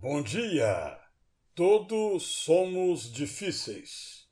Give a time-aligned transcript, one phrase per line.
[0.00, 0.96] Bom dia!
[1.56, 4.28] Todos somos difíceis.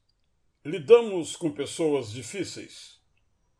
[0.64, 3.00] Lidamos com pessoas difíceis.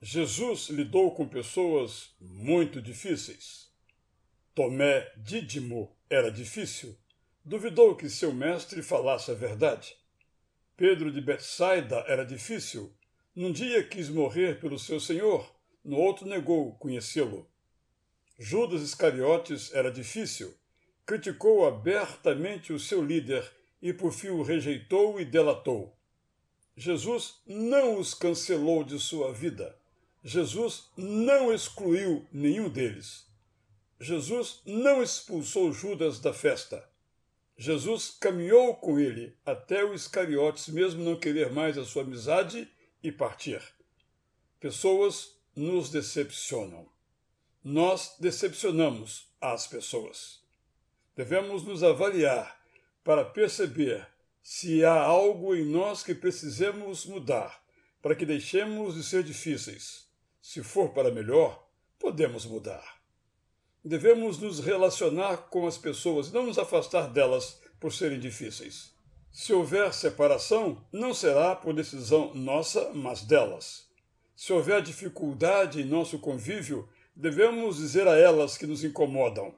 [0.01, 3.73] Jesus lidou com pessoas muito difíceis.
[4.55, 6.97] Tomé Dídimo era difícil.
[7.45, 9.97] Duvidou que seu mestre falasse a verdade.
[10.77, 12.95] Pedro de Betsaida era difícil.
[13.35, 15.53] Num dia quis morrer pelo seu Senhor,
[15.85, 17.51] no outro negou conhecê-lo.
[18.39, 20.57] Judas Iscariotes era difícil
[21.07, 23.49] criticou abertamente o seu líder
[23.81, 25.97] e por fim o rejeitou e delatou.
[26.77, 29.79] Jesus não os cancelou de sua vida.
[30.25, 33.25] Jesus não excluiu nenhum deles.
[34.01, 36.87] Jesus não expulsou Judas da festa.
[37.57, 42.69] Jesus caminhou com ele até o Iscariotes mesmo não querer mais a sua amizade
[43.03, 43.63] e partir.
[44.59, 46.87] Pessoas nos decepcionam.
[47.65, 50.46] Nós decepcionamos as pessoas.
[51.17, 52.61] Devemos nos avaliar
[53.03, 54.07] para perceber
[54.43, 57.59] se há algo em nós que precisemos mudar,
[58.03, 60.07] para que deixemos de ser difíceis.
[60.43, 61.67] Se for para melhor,
[61.99, 63.01] podemos mudar.
[63.83, 68.95] Devemos nos relacionar com as pessoas e não nos afastar delas por serem difíceis.
[69.33, 73.87] Se houver separação, não será por decisão nossa, mas delas.
[74.35, 79.55] Se houver dificuldade em nosso convívio, devemos dizer a elas que nos incomodam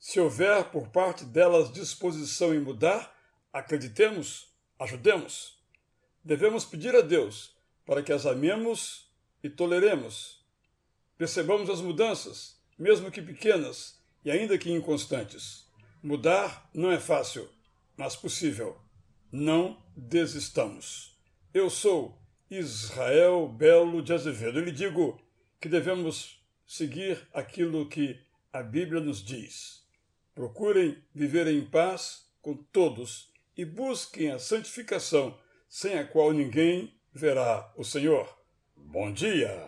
[0.00, 3.14] se houver por parte delas disposição em mudar,
[3.52, 4.48] acreditemos,
[4.78, 5.62] ajudemos.
[6.24, 10.42] Devemos pedir a Deus para que as amemos e toleremos.
[11.18, 15.66] Percebamos as mudanças, mesmo que pequenas e ainda que inconstantes.
[16.02, 17.46] Mudar não é fácil,
[17.94, 18.80] mas possível.
[19.30, 21.14] Não desistamos.
[21.52, 22.18] Eu sou
[22.50, 25.20] Israel Belo de Azevedo e lhe digo
[25.60, 28.18] que devemos seguir aquilo que
[28.50, 29.80] a Bíblia nos diz.
[30.34, 35.36] Procurem viver em paz com todos e busquem a santificação,
[35.68, 38.28] sem a qual ninguém verá o Senhor.
[38.76, 39.50] Bom dia!